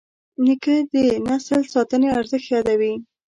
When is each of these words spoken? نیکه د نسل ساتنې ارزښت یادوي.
نیکه 0.43 0.75
د 0.93 0.95
نسل 1.27 1.61
ساتنې 1.73 2.09
ارزښت 2.19 2.47
یادوي. 2.53 2.93